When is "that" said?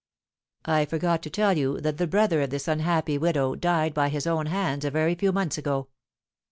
1.81-1.97